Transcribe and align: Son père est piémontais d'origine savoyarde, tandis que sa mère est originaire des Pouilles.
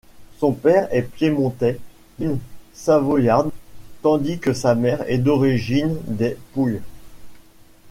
Son 0.39 0.53
père 0.53 0.87
est 0.89 1.03
piémontais 1.03 1.77
d'origine 2.17 2.39
savoyarde, 2.73 3.51
tandis 4.01 4.39
que 4.39 4.51
sa 4.51 4.73
mère 4.73 5.07
est 5.07 5.27
originaire 5.27 5.93
des 6.07 6.37
Pouilles. 6.55 6.81